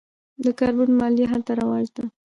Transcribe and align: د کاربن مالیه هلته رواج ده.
د 0.43 0.45
کاربن 0.59 0.89
مالیه 0.99 1.27
هلته 1.31 1.51
رواج 1.61 1.87
ده. 1.95 2.03